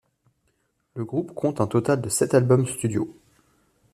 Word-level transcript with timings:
Le 0.95 1.05
groupe 1.05 1.31
compte 1.35 1.61
un 1.61 1.67
total 1.67 2.01
de 2.01 2.09
sept 2.09 2.33
albums 2.33 2.65
studio. 2.65 3.15